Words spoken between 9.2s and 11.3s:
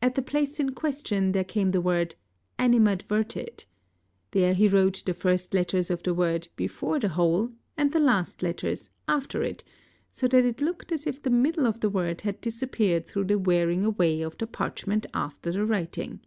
it, so that it looked as if the